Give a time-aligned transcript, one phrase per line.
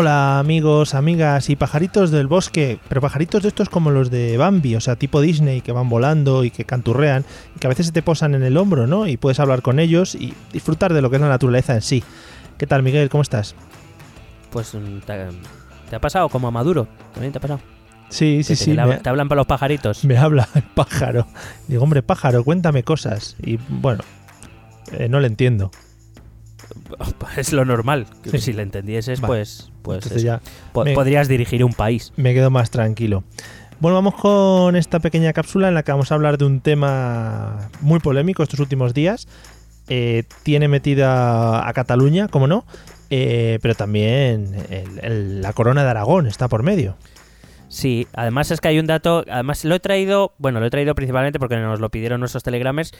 [0.00, 4.76] Hola amigos, amigas y pajaritos del bosque, pero pajaritos de estos como los de Bambi,
[4.76, 7.24] o sea, tipo Disney, que van volando y que canturrean,
[7.56, 9.08] y que a veces se te posan en el hombro, ¿no?
[9.08, 12.04] Y puedes hablar con ellos y disfrutar de lo que es la naturaleza en sí.
[12.58, 13.08] ¿Qué tal Miguel?
[13.08, 13.56] ¿Cómo estás?
[14.52, 15.26] Pues mm, te,
[15.90, 17.60] te ha pasado como a Maduro, también te ha pasado.
[18.08, 18.76] Sí, sí, sí.
[18.76, 20.04] Te hablan para los pajaritos.
[20.04, 21.26] me habla el pájaro.
[21.66, 23.34] Digo, hombre, pájaro, cuéntame cosas.
[23.42, 24.04] Y bueno,
[24.92, 25.72] eh, no le entiendo.
[27.36, 28.06] Es lo normal.
[28.22, 28.38] que.
[28.38, 29.28] Si le entendieses, Vale.
[29.28, 30.40] pues, pues ya
[30.72, 32.12] Po- me- podrías dirigir un país.
[32.16, 33.24] me quedo más tranquilo.
[33.80, 37.70] Bueno, vamos con esta pequeña cápsula en la que vamos a hablar de un tema
[37.80, 39.28] muy polémico estos últimos días.
[39.88, 42.64] Eh, tiene metida a Cataluña, como no,
[43.10, 46.96] eh, pero también el- el- la corona de Aragón está por medio.
[47.68, 50.94] Sí, además es que hay un dato, además lo he traído, bueno, lo he traído
[50.94, 52.92] principalmente porque nos lo pidieron nuestros telegramers,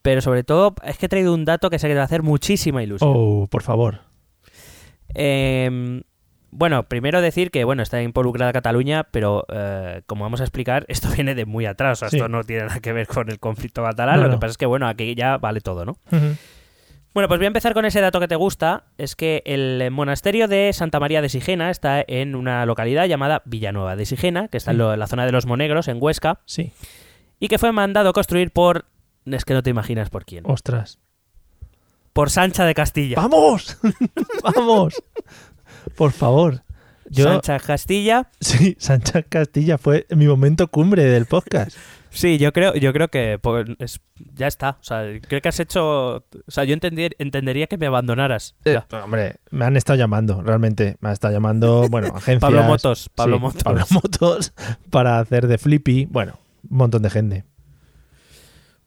[0.00, 2.06] pero sobre todo es que he traído un dato que sé que te va a
[2.06, 3.12] hacer muchísima ilusión.
[3.14, 4.00] Oh, por favor.
[5.14, 6.02] Eh,
[6.50, 11.08] bueno, primero decir que bueno, está involucrada Cataluña, pero eh, como vamos a explicar, esto
[11.14, 11.98] viene de muy atrás.
[11.98, 12.16] O sea, Sí.
[12.16, 14.16] esto no tiene nada que ver con el conflicto catalán.
[14.16, 14.40] No, lo que no.
[14.40, 15.92] pasa es que bueno, aquí ya vale todo, ¿no?
[16.12, 16.36] Ujú.
[17.14, 18.84] Bueno, pues voy a empezar con ese dato que te gusta.
[18.96, 23.96] Es que el monasterio de Santa María de Sigena está en una localidad llamada Villanueva
[23.96, 24.78] de Sigena, que está en, Sí.
[24.78, 26.72] lo- en la zona de los Monegros, en Huesca, Sí,
[27.38, 28.86] y que fue mandado construir por...
[29.26, 30.44] Es que no te imaginas por quién.
[30.46, 30.98] ostras.
[32.14, 33.16] Por Sancha de Castilla.
[33.16, 33.78] ¡Vamos!
[34.42, 35.02] ¡Vamos!
[35.96, 36.62] Por favor.
[37.10, 38.28] Yo, Sancha Castilla.
[38.40, 41.76] sí, Sánchez Castilla fue mi momento cumbre del podcast.
[42.12, 44.00] Sí, yo creo, yo creo que pues, es-
[44.34, 44.76] ya está.
[44.80, 46.16] O sea, creo que has hecho.
[46.16, 48.54] O sea, yo entender- entendería que me abandonaras.
[48.64, 50.96] Eh, hombre, me han estado llamando, realmente.
[51.00, 52.40] Me han estado llamando, bueno, agencias.
[52.40, 53.62] Pablo Motos, Pablo sí, Motos.
[53.62, 54.52] Pablo Motos
[54.90, 56.06] para hacer de Flippy.
[56.10, 56.38] Bueno,
[56.70, 57.44] un montón de gente.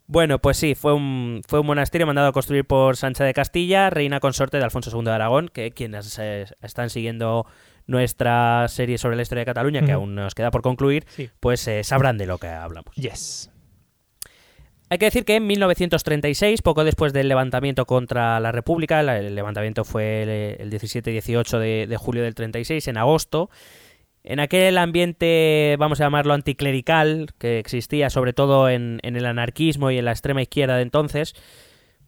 [0.08, 3.90] Bueno, pues sí, fue un, fue un monasterio mandado a construir por Sancha de Castilla,
[3.90, 7.48] reina consorte de Alfonso II de Aragón, que quienes eh, están siguiendo
[7.88, 11.30] nuestra serie sobre la historia de Cataluña, que aún nos queda por concluir, Sí.
[11.40, 12.94] pues eh, sabrán de lo que hablamos.
[12.96, 13.50] Yes.
[14.90, 19.84] Hay que decir que en 1936, poco después del levantamiento contra la República, el levantamiento
[19.84, 20.30] fue el,
[20.62, 23.50] el 17 y 18 de, de julio del 36, en agosto,
[24.26, 29.92] en aquel ambiente, vamos a llamarlo anticlerical, que existía sobre todo en, en el anarquismo
[29.92, 31.34] y en la extrema izquierda de entonces,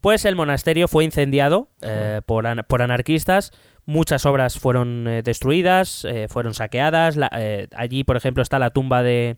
[0.02, 3.52] pues el monasterio fue incendiado eh, por, an- por anarquistas,
[3.86, 7.30] muchas obras fueron eh, destruidas, eh, fueron saqueadas, la-
[7.76, 9.38] allí por ejemplo está la tumba de,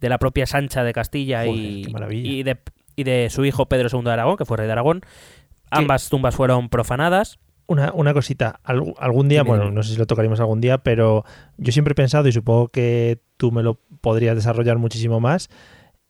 [0.00, 2.30] de la propia Sancha de Castilla Joder, y, qué maravilla.
[2.30, 2.58] y de,
[2.96, 5.00] y de su hijo Pedro II de Aragón, que fue rey de Aragón.
[5.70, 7.38] Ambas tumbas fueron profanadas.
[7.68, 11.24] Una, una cosita, algún día, bueno, no sé si lo tocaremos algún día, pero
[11.56, 15.50] yo siempre he pensado, y supongo que tú me lo podrías desarrollar muchísimo más,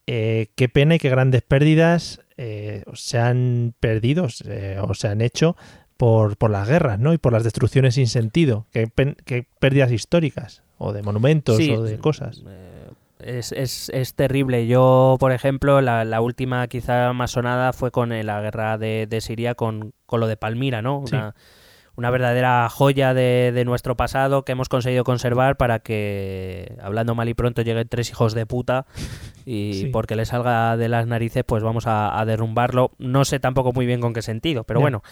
[0.07, 5.23] eh, qué pena y qué grandes pérdidas eh, se han perdido eh, o se han
[5.23, 5.57] hecho
[5.97, 7.15] por, por las guerras, ¿no?
[7.15, 8.67] Y por las destrucciones sin sentido.
[8.71, 8.87] Qué,
[9.59, 12.43] pérdidas históricas, o de monumentos, Sí, o de cosas.
[12.47, 12.76] eh,
[13.21, 14.67] Es, es- es terrible.
[14.67, 19.07] Yo, por ejemplo, la, la última quizá más sonada fue con eh, la guerra de,
[19.09, 21.03] de Siria con, con lo de Palmira, ¿no?
[21.07, 21.15] Sí.
[21.17, 21.35] Una,
[21.97, 27.27] una verdadera joya de, de nuestro pasado que hemos conseguido conservar para que, hablando mal
[27.31, 28.85] y pronto, lleguen tres hijos de puta
[29.47, 29.87] y Sí.
[29.87, 32.91] porque le salga de las narices, pues vamos a, a derrumbarlo.
[32.99, 35.03] No sé tampoco muy bien con qué sentido, pero bueno.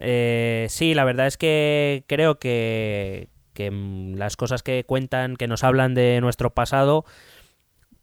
[0.00, 5.48] Eh, sí, la verdad es que creo que, que mm, las cosas que cuentan, que
[5.48, 7.04] nos hablan de nuestro pasado,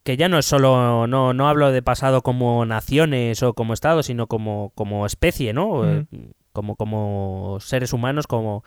[0.03, 4.01] que ya no es solo, no, no hablo de pasado como naciones o como Estado,
[4.01, 5.89] sino como, como especie, ¿no?
[5.89, 6.05] Eh,
[6.51, 8.63] Como, como seres humanos, como,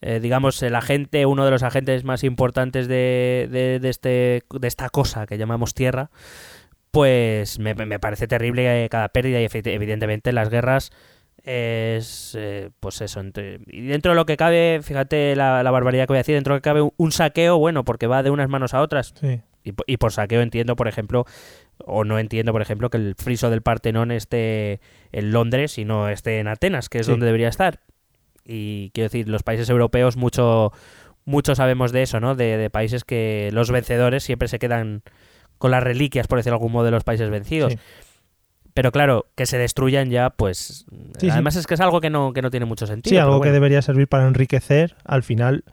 [0.00, 4.68] eh, digamos, el agente, uno de los agentes más importantes de, de, de este, de
[4.68, 6.10] esta cosa que llamamos Tierra,
[6.90, 10.90] pues me, me parece terrible eh, cada pérdida y evidentemente las guerras
[11.44, 16.04] es eh, pues eso entre- y dentro de lo que cabe fíjate la, la barbaridad
[16.06, 18.22] que voy a decir dentro de lo que cabe un, un saqueo bueno porque va
[18.22, 19.40] de unas manos a otras Sí.
[19.64, 21.24] y, y por saqueo entiendo por ejemplo
[21.84, 24.78] O no entiendo, por ejemplo, que el friso del Partenón esté
[25.10, 27.10] en Londres y no esté en Atenas, que es Sí.
[27.12, 27.80] donde debería estar.
[28.44, 30.70] Y quiero decir, los países europeos mucho,
[31.24, 32.36] mucho sabemos de eso, ¿no?
[32.36, 35.02] De, de países que los vencedores siempre se quedan
[35.58, 37.72] con las reliquias, por decirlo de algún modo, de los países vencidos.
[37.72, 37.78] Sí.
[38.74, 40.86] Pero claro, que se destruyan ya, pues...
[41.18, 41.30] Sí, sí.
[41.30, 43.14] además es que es algo que no, que no tiene mucho sentido.
[43.14, 45.64] Sí, algo que debería servir para enriquecer, al final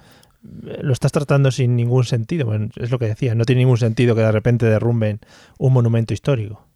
[0.68, 2.46] eh, lo estás tratando sin ningún sentido.
[2.46, 5.19] Bueno, es lo que decía, no tiene ningún sentido que de repente derrumben
[5.57, 6.68] un monumento histórico.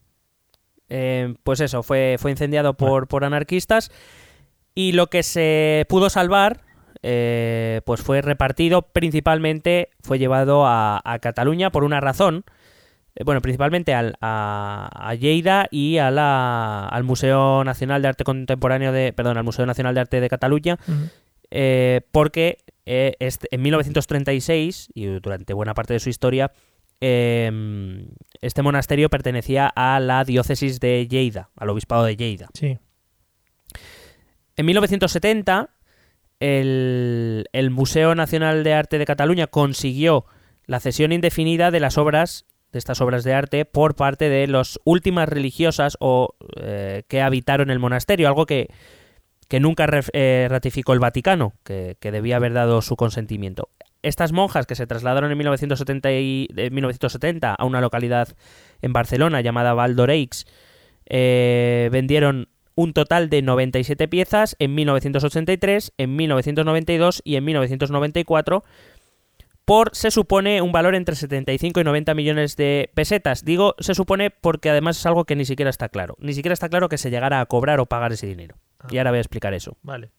[0.90, 3.92] Eh, pues eso, fue, fue incendiado por, por anarquistas
[4.76, 6.62] y lo que se pudo salvar
[7.02, 12.46] eh, pues fue repartido principalmente, fue llevado a, a Cataluña por una razón,
[13.26, 18.92] bueno, principalmente al- a, a Lleida y a la- al Museo Nacional de Arte Contemporáneo
[18.92, 20.80] de, perdón, al Museo Nacional de Arte de Cataluña,
[21.52, 26.52] eh, porque eh, este- en 1936 y durante buena parte de su historia
[27.02, 27.52] eh,
[28.42, 32.48] este monasterio pertenecía a la diócesis de Lleida, al obispado de Lleida.
[32.54, 32.78] Sí,
[34.56, 35.70] En 1970
[36.40, 40.26] el, el Museo Nacional de Arte de Cataluña consiguió
[40.66, 44.80] la cesión indefinida de las obras de estas obras de arte por parte de las
[44.84, 48.68] últimas religiosas o eh, que habitaron el monasterio, algo que,
[49.48, 53.70] que nunca ref- eh, ratificó el Vaticano, que, que debía haber dado su consentimiento.
[54.02, 58.28] Estas monjas que se trasladaron en 1970, y- de 1970 a una localidad
[58.82, 60.46] en Barcelona llamada Valdoreix,
[61.06, 68.64] eh, vendieron un total de 97 piezas en 1983, en 1992 y en 1994
[69.66, 73.46] por, se supone, un valor entre 75 y 90 millones de pesetas.
[73.46, 76.16] Digo, se supone porque además es algo que ni siquiera está claro.
[76.20, 78.58] Ni siquiera está claro que se llegara a cobrar o pagar ese dinero.
[78.90, 79.78] Y ahora voy a explicar eso.
[79.82, 80.10] vale.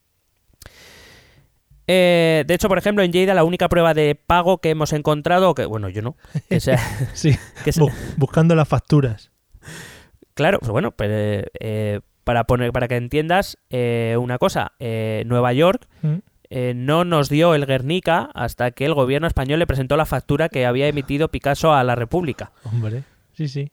[1.87, 5.55] Eh, de hecho, por ejemplo, en Lleida la única prueba de pago que hemos encontrado,
[5.55, 6.17] que bueno, yo no,
[6.49, 6.79] que sea,
[7.14, 7.73] Sí, que
[8.17, 9.31] buscando las facturas.
[10.32, 15.52] Claro, pues bueno, pero, eh, para, poner, para que entiendas eh, una cosa, eh, Nueva
[15.52, 16.19] York Mm.
[16.56, 20.49] Eh, no nos dio el Guernica hasta que el gobierno español le presentó la factura
[20.49, 22.53] que había emitido Picasso a la República.
[22.62, 23.03] Hombre,
[23.33, 23.73] sí, sí.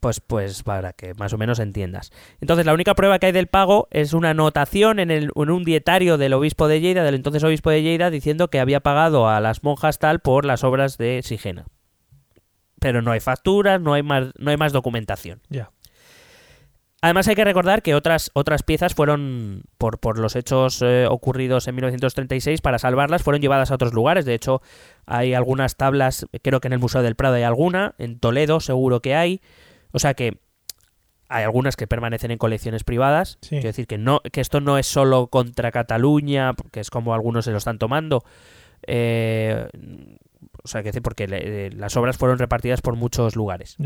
[0.00, 2.12] Pues, pues para que más o menos entiendas.
[2.40, 5.64] Entonces, la única prueba que hay del pago es una anotación en, el, en un
[5.64, 9.38] dietario del obispo de Lleida, del entonces obispo de Lleida, diciendo que había pagado a
[9.40, 11.66] las monjas tal por las obras de Sigena.
[12.80, 15.42] Pero no hay facturas, no hay más, no hay más documentación.
[15.50, 15.70] Ya.
[17.06, 21.68] Además hay que recordar que otras, otras piezas fueron, por, por los hechos eh, ocurridos
[21.68, 24.24] en 1936, para salvarlas, fueron llevadas a otros lugares.
[24.24, 24.60] De hecho,
[25.06, 29.02] hay algunas tablas, creo que en el Museo del Prado hay alguna, en Toledo seguro
[29.02, 29.40] que hay.
[29.92, 30.40] O sea que
[31.28, 33.38] hay algunas que permanecen en colecciones privadas.
[33.40, 33.50] Sí.
[33.50, 37.44] Quiero decir que, no, que esto no es solo contra Cataluña, que es como algunos
[37.44, 38.24] se lo están tomando.
[38.88, 39.68] Eh,
[40.64, 43.76] o sea, que decir, porque le- eh, las obras fueron repartidas por muchos lugares.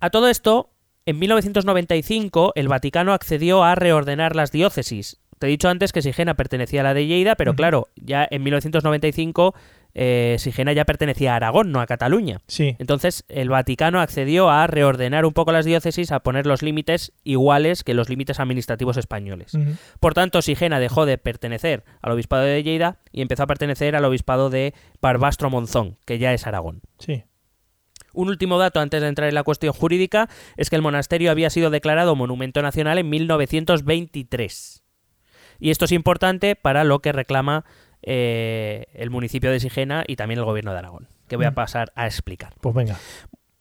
[0.00, 0.73] A todo esto,
[1.06, 5.20] en 1995 el Vaticano accedió a reordenar las diócesis.
[5.38, 8.42] Te he dicho antes que Sigena pertenecía a la de Lleida, pero claro, ya en
[8.44, 9.54] 1995
[9.94, 12.40] eh, Sigena ya pertenecía a Aragón, no a Cataluña.
[12.46, 17.12] Sí, Entonces el Vaticano accedió a reordenar un poco las diócesis, a poner los límites
[17.24, 19.52] iguales que los límites administrativos españoles.
[20.00, 24.04] Por tanto, Sigena dejó de pertenecer al obispado de Lleida y empezó a pertenecer al
[24.04, 26.80] obispado de Barbastro Monzón, que ya es Aragón.
[26.98, 27.24] sí.
[28.14, 31.50] Un último dato antes de entrar en la cuestión jurídica es que el monasterio había
[31.50, 34.82] sido declarado monumento nacional en 1923.
[35.60, 37.64] Y esto es importante para lo que reclama
[38.02, 41.54] eh, el municipio de Sigena y también el gobierno de Aragón, que voy a Mm.
[41.54, 42.52] pasar a explicar.
[42.60, 42.98] Pues venga.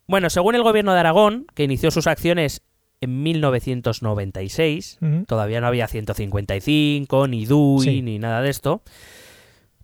[0.07, 2.62] Bueno, según el gobierno de Aragón, que inició sus acciones
[3.00, 8.01] en 1996, Ujú, todavía no había 155, ni DUI, Sí.
[8.01, 8.81] ni nada de esto.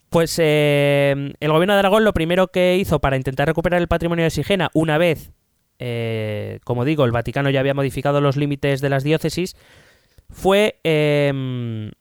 [0.09, 4.23] Pues eh, el gobierno de Aragón lo primero que hizo para intentar recuperar el patrimonio
[4.23, 5.31] de Sigena, una vez,
[5.77, 9.55] eh, como digo, el Vaticano ya había modificado los límites de las diócesis,
[10.29, 11.91] fue, eh,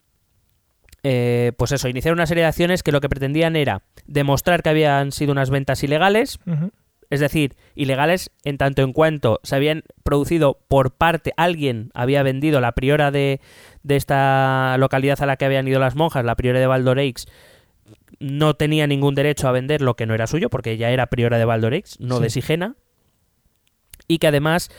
[1.03, 4.71] eh, pues eso, iniciar una serie de acciones que lo que pretendían era demostrar que
[4.71, 6.39] habían sido unas ventas ilegales,
[7.11, 12.61] es decir, ilegales en tanto en cuanto se habían producido por parte, alguien había vendido
[12.61, 13.41] la priora de,
[13.83, 17.27] de esta localidad a la que habían ido las monjas, la priora de Valdoreix,
[18.21, 21.39] no tenía ningún derecho a vender lo que no era suyo, porque ella era priora
[21.39, 22.23] de Valdoreix, no Sí.
[22.25, 22.77] de Sigena,
[24.07, 24.71] y que además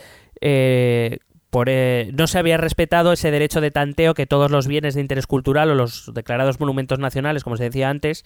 [0.42, 1.18] eh,
[1.50, 5.00] por, eh, no se había respetado ese derecho de tanteo que todos los bienes de
[5.00, 8.24] interés cultural o los declarados monumentos nacionales, como se decía antes,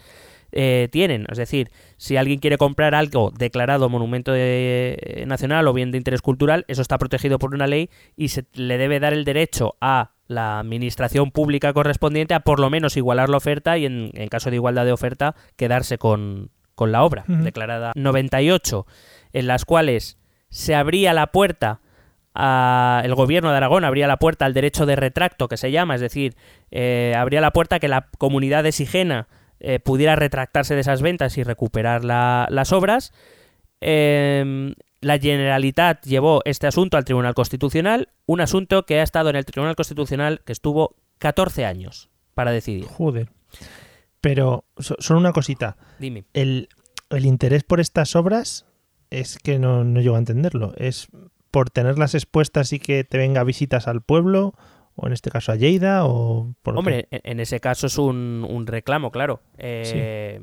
[0.52, 1.26] eh, tienen.
[1.30, 5.99] Es decir, si alguien quiere comprar algo declarado monumento de- eh, nacional o bien de
[5.99, 9.75] interés cultural, eso está protegido por una ley y se le debe dar el derecho
[9.80, 14.28] a la administración pública correspondiente a por lo menos igualar la oferta y en, en
[14.28, 17.43] caso de igualdad de oferta quedarse con, con la obra Ujú.
[17.43, 18.87] declarada 98
[19.33, 21.81] en las cuales se abría la puerta
[22.35, 25.95] a, el gobierno de Aragón abría la puerta al derecho de retracto que se llama,
[25.95, 26.35] es decir,
[26.71, 29.28] eh, abría la puerta a que la comunidad de Sigena
[29.61, 33.12] eh, pudiera retractarse de esas ventas y recuperar las obras.
[33.81, 39.37] Em, la Generalitat llevó este asunto al Tribunal Constitucional, un asunto que ha estado en
[39.37, 42.87] el Tribunal Constitucional que estuvo 14 años para decidir.
[42.87, 43.30] Joder.
[44.20, 45.76] Pero solo una cosita.
[45.99, 46.25] Dime.
[46.32, 46.68] El,
[47.11, 48.66] interés por estas obras
[49.11, 50.73] es que no, no llego a entenderlo.
[50.76, 51.08] ¿Es
[51.50, 54.54] por tenerlas expuestas y que te venga visitas al pueblo?
[54.96, 58.64] o en este caso a Lleida o por hombre en ese caso es un, un
[58.64, 60.40] reclamo claro eh,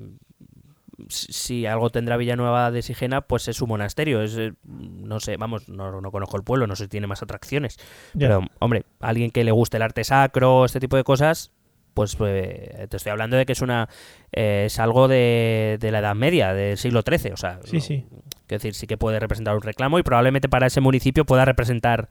[1.09, 4.21] si algo tendrá Villanueva de Sigena, pues es su monasterio.
[4.21, 7.21] Es, eh, no sé, vamos, no, no conozco el pueblo, no sé si tiene más
[7.21, 7.77] atracciones.
[8.17, 11.51] Pero, hombre, alguien que le guste el arte sacro, este tipo de cosas,
[11.93, 13.89] pues eh, te estoy hablando de que es una
[14.31, 17.31] eh, es algo de, de, la Edad Media, del siglo XIII.
[17.33, 18.05] O sea, sí, sí.
[18.47, 22.09] Quiero decir, sí que puede representar un reclamo y probablemente para ese municipio pueda representar.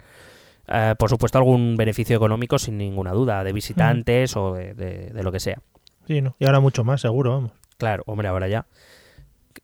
[0.99, 5.41] por supuesto, algún beneficio económico sin ninguna duda, de visitantes o de, de, lo que
[5.41, 5.61] sea.
[6.07, 6.35] Sí, ¿no?
[6.39, 7.53] Y ahora mucho más, seguro, vamos.
[7.81, 8.67] Claro, hombre, ahora ya.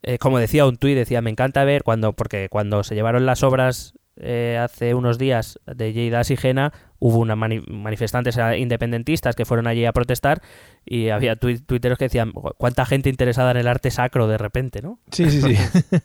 [0.02, 3.42] Eh, como decía un tuit, decía, me encanta ver cuando, porque cuando se llevaron las
[3.42, 9.84] obras eh, hace unos días de Lleida Sigena, hubo unas manifestantes independentistas que fueron allí
[9.84, 10.40] a protestar
[10.86, 14.98] y había tuiteros que decían, cuánta gente interesada en el arte sacro de repente, ¿no?
[15.10, 15.56] Sí, sí, sí.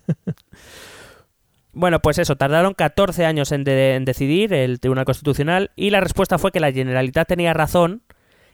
[1.71, 6.37] bueno, pues eso, tardaron 14 años en, en, decidir el Tribunal Constitucional y la respuesta
[6.37, 8.01] fue que la Generalitat tenía razón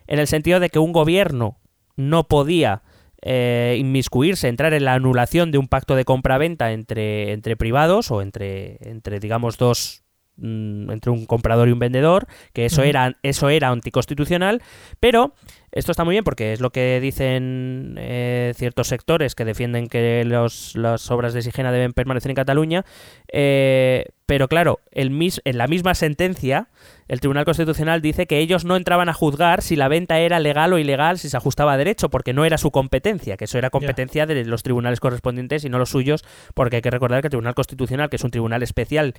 [0.06, 1.58] en el sentido de que un gobierno
[1.96, 2.84] no podía
[3.22, 8.22] eh, inmiscuirse, entrar en la anulación de un pacto de compra-venta entre, entre privados o
[8.22, 10.04] entre, entre digamos, dos
[10.38, 14.62] mm, entre un comprador y un vendedor, que eso era eso era anticonstitucional,
[15.00, 15.34] pero
[15.72, 20.24] esto está muy bien porque es lo que dicen eh, ciertos sectores que defienden que
[20.26, 22.86] los, las obras de Sigena deben permanecer en Cataluña,
[23.32, 26.68] eh, pero claro, el mis, en la misma sentencia,
[27.08, 30.74] el Tribunal Constitucional dice que ellos no entraban a juzgar si la venta era legal
[30.74, 33.70] o ilegal, si se ajustaba a derecho, porque no era su competencia, que eso era
[33.70, 37.32] competencia de los tribunales correspondientes y no los suyos, porque hay que recordar que el
[37.32, 39.14] Tribunal Constitucional, que es un tribunal especial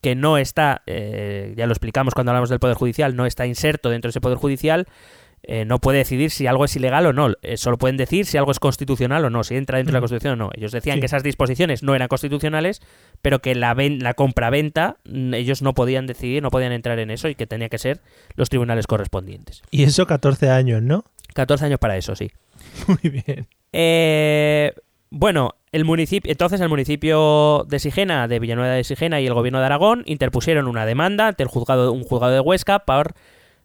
[0.00, 3.90] que no está, eh, ya lo explicamos cuando hablamos del Poder Judicial, no está inserto
[3.90, 4.86] dentro de ese Poder Judicial,
[5.42, 7.32] eh, no puede decidir si algo es ilegal o no.
[7.42, 10.00] Eh, solo pueden decir si algo es constitucional o no, si entra dentro de la
[10.00, 10.50] Constitución o no.
[10.54, 12.82] Ellos decían que esas disposiciones no eran constitucionales,
[13.22, 17.28] pero que la, la compra-venta mm, ellos no podían decidir, no podían entrar en eso
[17.28, 18.00] y que tenía que ser
[18.34, 19.62] los tribunales correspondientes.
[19.70, 21.04] Y eso 14 años, ¿no?
[21.34, 22.30] 14 años para eso, sí.
[22.86, 23.46] Muy bien.
[23.72, 24.72] Eh,
[25.10, 29.60] bueno, el municipio, entonces el municipio de Sigena, de Villanueva de Sigena y el gobierno
[29.60, 33.14] de Aragón interpusieron una demanda ante el juzgado, un juzgado de Huesca por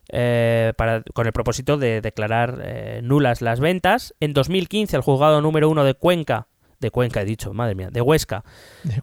[0.10, 4.13] eh, para, con el propósito de declarar eh, nulas las ventas.
[4.19, 6.48] En 2015 el juzgado número uno de Cuenca,
[6.79, 8.43] de Cuenca he dicho, madre mía, de Huesca,
[8.83, 9.01] de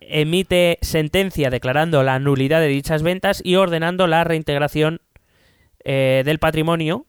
[0.00, 5.00] emite sentencia declarando la nulidad de dichas ventas y ordenando la reintegración
[5.84, 7.06] eh, del patrimonio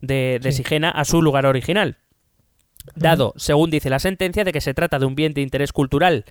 [0.00, 1.96] de, de Sigena a su lugar original.
[2.94, 6.24] Dado, según dice la sentencia, de que se trata de un bien de interés cultural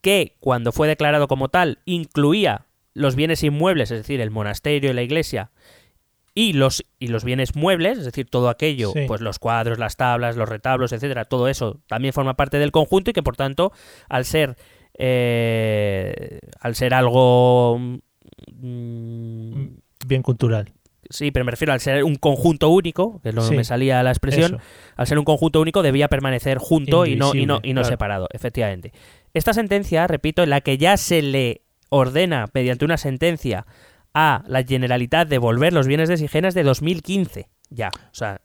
[0.00, 4.94] que, cuando fue declarado como tal, incluía los bienes inmuebles, es decir, el monasterio y
[4.94, 5.50] la iglesia,
[6.34, 10.36] y los, y los bienes muebles, es decir, todo aquello, pues los cuadros, las tablas,
[10.36, 13.72] los retablos, etcétera, todo eso también forma parte del conjunto y que por tanto,
[14.08, 14.56] al ser
[15.02, 17.78] eh, al ser algo
[18.52, 19.66] mm,
[20.06, 20.72] bien cultural.
[21.10, 24.60] Sí, pero me refiero al ser un conjunto único, que no me salía la expresión,
[24.96, 28.28] al ser un conjunto único debía permanecer junto y no, y no, y no separado,
[28.32, 28.92] efectivamente.
[29.34, 33.66] Esta sentencia, repito, en la que ya se le ordena mediante una sentencia
[34.14, 37.48] a la Generalitat devolver los bienes de Sigenas de 2015.
[37.70, 38.40] Ya, o sea,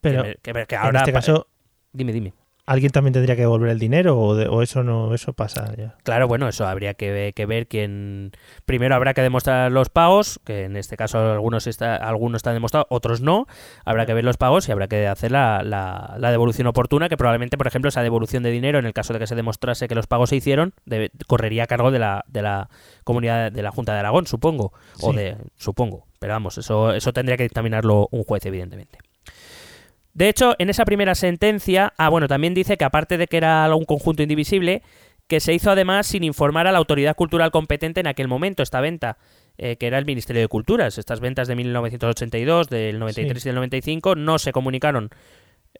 [0.00, 1.46] pero que, ahora en este caso,
[1.92, 2.34] dime, dime
[2.70, 5.96] alguien también tendría que devolver el dinero o, eso no eso pasa ya.
[6.04, 8.30] Claro, bueno, eso habría que, ver quién
[8.64, 12.86] primero habrá que demostrar los pagos, que en este caso algunos está, algunos están demostrados,
[12.88, 13.48] otros no.
[13.84, 17.58] Habrá que ver los pagos y habrá que hacer la, la, devolución oportuna, que probablemente,
[17.58, 20.06] por ejemplo, esa devolución de dinero, en el caso de que se demostrase que los
[20.06, 20.72] pagos se hicieron,
[21.26, 22.70] correría a cargo de la, de la
[23.02, 26.06] comunidad de la Junta de Aragón, supongo, o de supongo.
[26.20, 29.09] Pero vamos, eso eso tendría que dictaminarlo un juez, evidentemente.
[30.14, 33.74] De hecho, en esa primera sentencia, ah, bueno, también dice que aparte de que era
[33.74, 34.82] un conjunto indivisible,
[35.28, 38.80] que se hizo además sin informar a la autoridad cultural competente en aquel momento, esta
[38.80, 39.16] venta,
[39.58, 40.98] eh, que era el Ministerio de Culturas.
[40.98, 45.10] Estas ventas de 1982, del 93 y del 95, no se comunicaron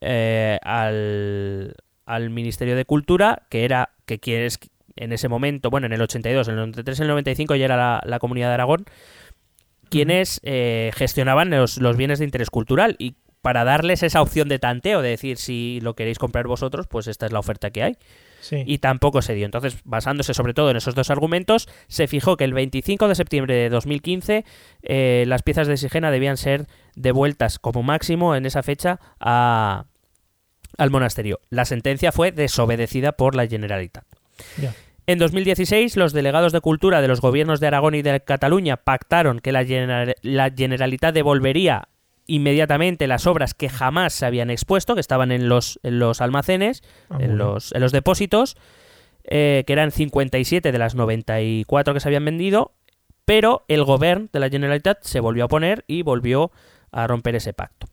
[0.00, 1.74] eh, al,
[2.06, 4.60] al, Ministerio de Cultura, que era, que quieres
[4.94, 7.76] en ese momento, bueno, en el 82, en el 93 y el 95 ya era
[7.76, 8.84] la, la Comunidad de Aragón,
[9.88, 12.94] quienes eh, gestionaban los, los, bienes de interés cultural.
[12.98, 17.06] Y para darles esa opción de tanteo, de decir si lo queréis comprar vosotros, pues
[17.06, 17.96] esta es la oferta que hay.
[18.40, 18.62] Sí.
[18.66, 19.44] Y tampoco se dio.
[19.44, 23.54] Entonces, basándose sobre todo en esos dos argumentos, se fijó que el 25 de septiembre
[23.54, 24.44] de 2015
[24.82, 29.86] eh, las piezas de Sigena debían ser devueltas como máximo en esa fecha a,
[30.76, 31.40] al monasterio.
[31.48, 34.04] La sentencia fue desobedecida por la Generalitat.
[35.06, 39.40] En 2016, los delegados de cultura de los gobiernos de Aragón y de Cataluña pactaron
[39.40, 41.88] que la Generalitat devolvería
[42.30, 46.82] inmediatamente las obras que jamás se habían expuesto, que estaban en los, en los almacenes,
[47.08, 48.56] Ah, en los, en los depósitos,
[49.24, 52.72] eh, que eran 57 de las 94 que se habían vendido,
[53.24, 56.52] pero el gobierno de la Generalitat se volvió a oponer y volvió
[56.92, 57.86] a romper ese pacto.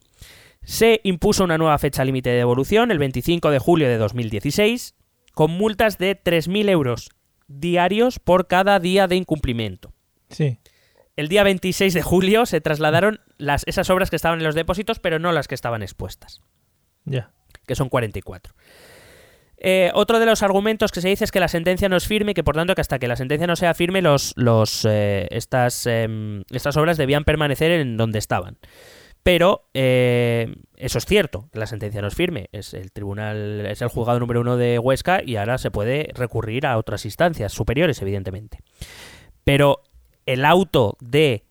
[0.64, 4.96] Se impuso una nueva fecha límite de devolución, el 25 de julio de 2016,
[5.34, 7.10] con multas de 3.000 euros
[7.48, 9.94] diarios por cada día de incumplimiento.
[10.30, 10.60] Sí.
[11.18, 15.00] El día 26 de julio se trasladaron las, esas obras que estaban en los depósitos,
[15.00, 16.42] pero no las que estaban expuestas,
[17.06, 17.32] Ya.
[17.66, 18.54] que son 44.
[19.60, 22.32] Eh, otro de los argumentos que se dice es que la sentencia no es firme
[22.32, 25.28] y que por tanto que hasta que la sentencia no sea firme los, los, eh,
[25.32, 28.60] estas, em, estas obras debían permanecer en donde estaban.
[29.24, 32.48] Pero eh, eso es cierto, que la sentencia no es firme.
[32.52, 36.68] Es el tribunal, es el juzgado número uno de Huesca y ahora se puede recurrir
[36.68, 38.60] a otras instancias superiores, evidentemente.
[39.44, 39.82] Pero
[40.28, 41.46] el auto de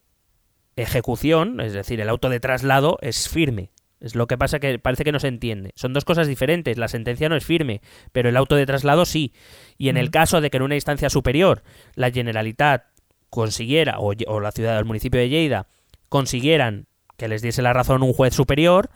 [0.76, 3.72] ejecución, es decir, el auto de traslado, es firme.
[3.98, 5.72] Es lo que pasa que parece que no se entiende.
[5.74, 6.76] Son dos cosas diferentes.
[6.76, 7.80] La sentencia no es firme,
[8.12, 9.32] pero el auto de traslado sí.
[9.78, 11.62] Y en el caso de que en una instancia superior
[11.94, 12.84] la Generalitat
[13.30, 15.66] consiguiera, o, o la ciudad del municipio de Lleida,
[16.10, 18.90] consiguieran que les diese la razón un juez superior,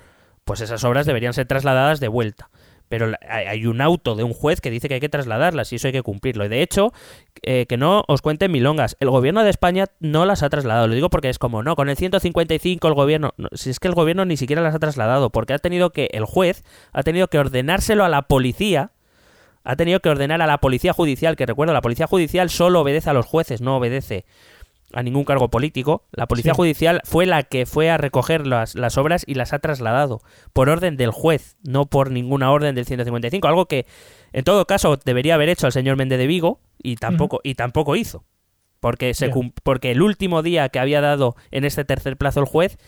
[0.45, 2.51] pues esas obras deberían ser trasladadas de vuelta.
[2.91, 5.87] Pero hay un auto de un juez que dice que hay que trasladarlas y eso
[5.87, 6.45] hay que cumplirlo.
[6.45, 6.93] Y de hecho,
[7.43, 10.89] eh, que no os cuenten milongas, el gobierno de España no las ha trasladado.
[10.89, 13.33] Lo digo porque es como, no, con el 155 el gobierno...
[13.37, 16.09] no, si es que el gobierno ni siquiera las ha trasladado, porque ha tenido que,
[16.13, 18.91] el juez ha tenido que ordenárselo a la policía,
[19.63, 23.09] ha tenido que ordenar a la policía judicial, que recuerdo, la policía judicial solo obedece
[23.09, 24.25] a los jueces, no obedece
[24.93, 26.05] a ningún cargo político.
[26.13, 26.57] La policía Sí.
[26.57, 30.21] judicial fue la que fue a recoger las, las obras y las ha trasladado
[30.53, 33.87] por orden del juez, no por ninguna orden del 155, algo que
[34.33, 37.97] en todo caso debería haber hecho el señor Méndez de Vigo y tampoco y tampoco
[37.97, 38.25] hizo.
[38.81, 39.31] Porque se
[39.63, 42.79] porque el último día que había dado en este tercer plazo el juez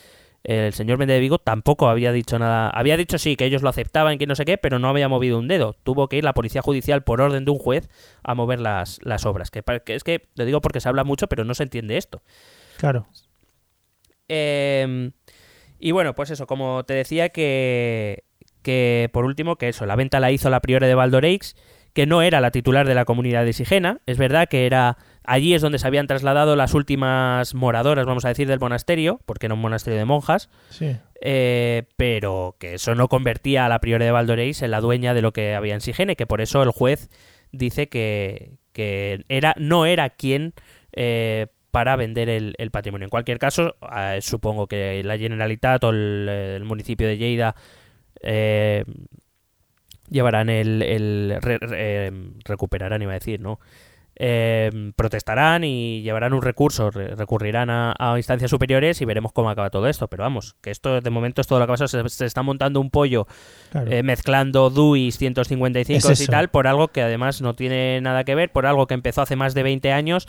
[0.44, 2.68] el señor Méndez de Vigo tampoco había dicho nada.
[2.70, 5.38] Había dicho sí, que ellos lo aceptaban, que no sé qué, pero no había movido
[5.38, 5.74] un dedo.
[5.84, 7.88] Tuvo que ir la policía judicial por orden de un juez
[8.22, 9.50] a mover las, las obras.
[9.50, 12.22] Que, es que, lo digo porque se habla mucho, pero no se entiende esto.
[12.78, 13.06] Claro.
[14.28, 15.10] Eh,
[15.78, 18.24] y bueno, pues eso, como te decía que,
[18.62, 21.54] que por último, que eso, la venta la hizo la priora de Valdoreix,
[21.92, 24.00] que no era la titular de la comunidad de Sigena.
[24.06, 28.28] Es verdad que era allí es donde se habían trasladado las últimas moradoras, vamos a
[28.28, 30.48] decir, del monasterio, porque era un monasterio de monjas.
[30.70, 30.96] Sí.
[31.20, 35.22] Eh, pero que eso no convertía a la priora de Valdoreix en la dueña de
[35.22, 37.10] lo que había en Sigena y que por eso el juez
[37.52, 40.52] dice que, que era, no era quien
[40.92, 43.04] eh, para vender el, el patrimonio.
[43.06, 47.54] En cualquier caso, eh, supongo que la Generalitat o el, el municipio de Lleida
[48.20, 48.84] eh,
[50.08, 52.12] llevarán el, el re- re- eh,
[52.44, 53.60] recuperarán, iba a decir, ¿no?
[54.16, 59.48] Eh, protestarán y llevarán un recurso, re- recurrirán a, a instancias superiores y veremos cómo
[59.50, 60.06] acaba todo esto.
[60.08, 61.88] Pero vamos, que esto de momento es todo lo que pasa.
[61.88, 63.26] Se, se está montando un pollo
[63.70, 63.90] Claro.
[63.90, 68.34] eh, mezclando DUIs 155 Es y tal por algo que además no tiene nada que
[68.34, 70.28] ver, por algo que empezó hace más de 20 años.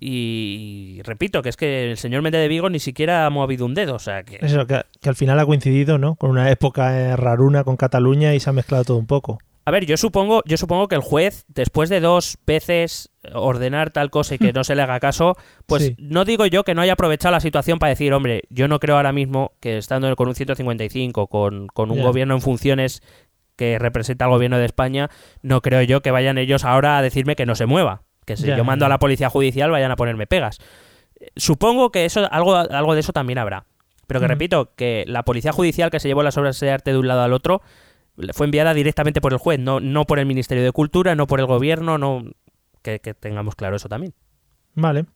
[0.00, 3.74] Y, repito, que es que el señor Méndez de Vigo ni siquiera ha movido un
[3.74, 3.94] dedo.
[3.94, 4.38] O sea que.
[4.40, 6.14] Eso, que, que al final ha coincidido, ¿no?
[6.14, 9.38] Con una época eh, raruna con Cataluña y se ha mezclado todo un poco.
[9.68, 14.08] A ver, yo supongo, yo supongo que el juez, después de dos veces ordenar tal
[14.08, 15.94] cosa y que no se le haga caso, pues Sí.
[15.98, 18.96] no digo yo que no haya aprovechado la situación para decir, hombre, yo no creo
[18.96, 23.02] ahora mismo que estando con un 155, con, con un gobierno en funciones
[23.56, 25.10] que representa al gobierno de España,
[25.42, 28.04] no creo yo que vayan ellos ahora a decirme que no se mueva.
[28.24, 30.60] Que si yo mando a la policía judicial vayan a ponerme pegas.
[31.20, 33.66] Eh, Supongo que eso algo, algo de eso también habrá.
[34.06, 34.32] Pero que Ujú.
[34.32, 37.20] repito, que la policía judicial que se llevó las obras de arte de un lado
[37.20, 37.60] al otro
[38.32, 41.40] fue enviada directamente por el juez, no, no por el Ministerio de Cultura, no por
[41.40, 42.24] el gobierno, no
[42.82, 44.14] que, que tengamos claro eso también.
[44.74, 45.06] Vale.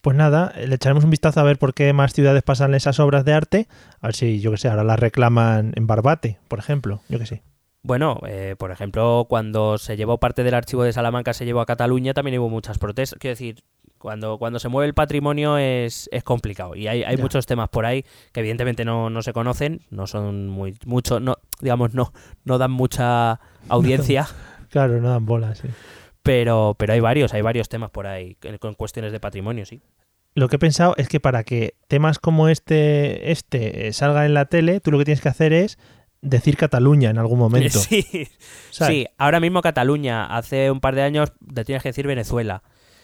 [0.00, 3.24] Pues nada, le echaremos un vistazo a ver por qué más ciudades pasan esas obras
[3.24, 3.66] de arte.
[4.00, 7.00] A ver si, yo que sé, ahora las reclaman en Barbate, por ejemplo.
[7.08, 7.42] Yo que sé.
[7.82, 11.66] Bueno, eh, por ejemplo, cuando se llevó parte del archivo de Salamanca, se llevó a
[11.66, 13.18] Cataluña, también hubo muchas protestas.
[13.18, 13.64] Quiero decir,
[14.06, 16.76] cuando, cuando se mueve el patrimonio es, es complicado.
[16.76, 20.46] Y hay, hay muchos temas por ahí que evidentemente no, no se conocen, no son
[20.46, 22.12] muy mucho, no, digamos, no,
[22.44, 24.28] no dan mucha audiencia.
[24.70, 25.66] Claro, no dan bolas, sí.
[26.22, 29.82] Pero, pero hay varios, hay varios temas por ahí con cuestiones de patrimonio, sí.
[30.36, 34.34] lo que he pensado es que para que temas como este, este eh, salga en
[34.34, 35.78] la tele, tú lo que tienes que hacer es
[36.20, 37.76] decir Cataluña en algún momento.
[37.88, 38.28] Sí,
[38.70, 38.94] ¿sabes?
[38.94, 42.62] sí, ahora mismo Cataluña, hace un par de años te tienes que decir Venezuela.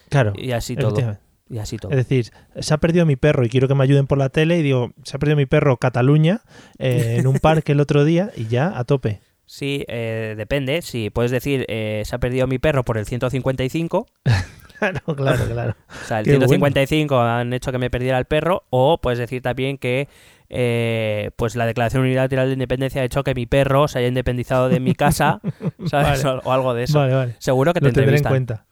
[0.09, 0.33] Claro.
[0.35, 1.17] Y así todo.
[1.49, 1.91] Y así todo.
[1.91, 4.57] Es decir, se ha perdido mi perro y quiero que me ayuden por la tele
[4.57, 6.41] y digo, se ha perdido mi perro Cataluña
[6.79, 9.19] eh, en un parque el otro día y ya a tope.
[9.45, 10.81] Sí, eh, depende.
[10.81, 14.07] Sí, puedes decir, eh, se ha perdido mi perro por el 155.
[14.79, 15.75] Claro, claro, claro.
[16.03, 18.63] O sea, el Qué 155 han hecho que me perdiera el perro.
[18.69, 20.09] O puedes decir también que
[20.49, 24.67] eh, pues la Declaración Unilateral de Independencia ha hecho que mi perro se haya independizado
[24.67, 25.39] de mi casa,
[25.85, 26.21] ¿sabes?
[26.25, 26.41] Vale.
[26.43, 26.99] O, o algo de eso.
[26.99, 27.35] Vale, vale.
[27.39, 28.65] Seguro que te Lo tendré en cuenta.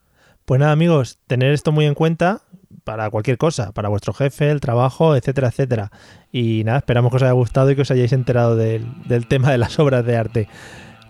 [0.52, 2.42] Pues nada, amigos, tener esto muy en cuenta
[2.84, 5.92] para cualquier cosa, para vuestro jefe, el trabajo, etcétera, etcétera.
[6.30, 9.50] Y nada, esperamos que os haya gustado y que os hayáis enterado del, del tema
[9.50, 10.50] de las obras de arte.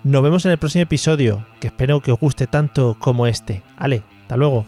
[0.03, 3.63] Nos vemos en el próximo episodio, que espero que os guste tanto como este.
[3.77, 4.67] Ale, hasta luego.